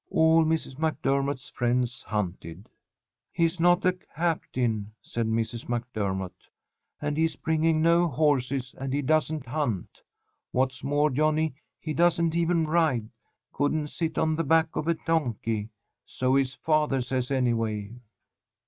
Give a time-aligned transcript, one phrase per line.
[0.09, 0.79] All Mrs.
[0.79, 2.71] MacDermott's friends hunted.
[3.31, 5.69] "He's not a captain," said Mrs.
[5.69, 6.47] MacDennott,
[6.99, 9.99] "and he's bringing no horses and he doesn't hunt.
[10.49, 13.09] What's more, Johnny, he doesn't even ride,
[13.53, 15.69] couldn't sit on the back of a donkey.
[16.03, 17.91] So his father says, anyway."